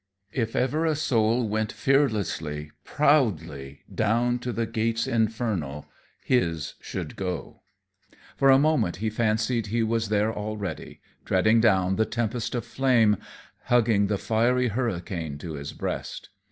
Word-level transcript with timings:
If 0.33 0.55
ever 0.55 0.83
a 0.83 0.95
soul 0.95 1.47
went 1.47 1.71
fearlessly, 1.71 2.71
proudly 2.83 3.83
down 3.93 4.39
to 4.39 4.51
the 4.51 4.65
gates 4.65 5.05
infernal, 5.05 5.85
his 6.23 6.73
should 6.81 7.15
go. 7.15 7.61
For 8.35 8.49
a 8.49 8.57
moment 8.57 8.95
he 8.95 9.11
fancied 9.11 9.67
he 9.67 9.83
was 9.83 10.09
there 10.09 10.33
already, 10.33 11.01
treading 11.23 11.61
down 11.61 11.97
the 11.97 12.05
tempest 12.05 12.55
of 12.55 12.65
flame, 12.65 13.17
hugging 13.65 14.07
the 14.07 14.17
fiery 14.17 14.69
hurricane 14.69 15.37
to 15.37 15.53
his 15.53 15.71
breast. 15.71 16.29